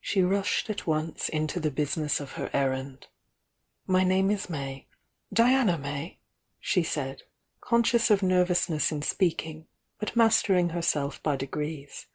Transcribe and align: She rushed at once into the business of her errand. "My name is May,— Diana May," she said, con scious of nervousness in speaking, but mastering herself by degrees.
She 0.00 0.22
rushed 0.22 0.70
at 0.70 0.86
once 0.86 1.28
into 1.28 1.60
the 1.60 1.70
business 1.70 2.20
of 2.20 2.32
her 2.40 2.48
errand. 2.54 3.08
"My 3.86 4.02
name 4.02 4.30
is 4.30 4.48
May,— 4.48 4.86
Diana 5.30 5.76
May," 5.76 6.20
she 6.58 6.82
said, 6.82 7.24
con 7.60 7.82
scious 7.82 8.10
of 8.10 8.22
nervousness 8.22 8.90
in 8.90 9.02
speaking, 9.02 9.66
but 9.98 10.16
mastering 10.16 10.70
herself 10.70 11.22
by 11.22 11.36
degrees. 11.36 12.06